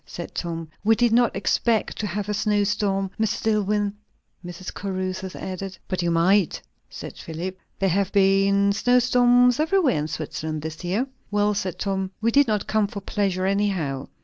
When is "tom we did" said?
0.33-1.11, 11.77-12.47